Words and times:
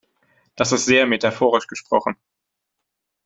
Das 0.55 0.71
ist 0.71 0.85
sehr 0.87 1.05
metaphorisch 1.05 1.67
gesprochen. 1.67 2.15